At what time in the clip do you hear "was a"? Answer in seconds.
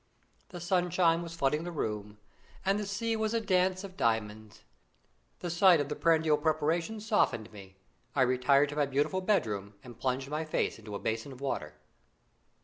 3.15-3.39